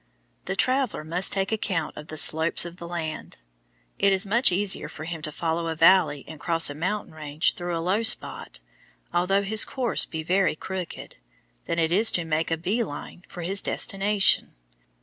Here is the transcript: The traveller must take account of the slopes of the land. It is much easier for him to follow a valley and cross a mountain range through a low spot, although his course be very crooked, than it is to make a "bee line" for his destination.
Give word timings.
The 0.45 0.55
traveller 0.55 1.03
must 1.03 1.31
take 1.31 1.51
account 1.51 1.95
of 1.95 2.07
the 2.07 2.17
slopes 2.17 2.65
of 2.65 2.77
the 2.77 2.87
land. 2.87 3.37
It 3.99 4.11
is 4.11 4.25
much 4.25 4.51
easier 4.51 4.89
for 4.89 5.03
him 5.03 5.21
to 5.21 5.31
follow 5.31 5.67
a 5.67 5.75
valley 5.75 6.25
and 6.27 6.39
cross 6.39 6.71
a 6.71 6.73
mountain 6.73 7.13
range 7.13 7.53
through 7.53 7.77
a 7.77 7.85
low 7.85 8.01
spot, 8.01 8.59
although 9.13 9.43
his 9.43 9.63
course 9.63 10.07
be 10.07 10.23
very 10.23 10.55
crooked, 10.55 11.17
than 11.65 11.77
it 11.77 11.91
is 11.91 12.11
to 12.13 12.25
make 12.25 12.49
a 12.49 12.57
"bee 12.57 12.83
line" 12.83 13.25
for 13.27 13.43
his 13.43 13.61
destination. 13.61 14.55